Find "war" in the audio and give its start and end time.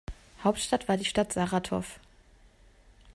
0.89-0.97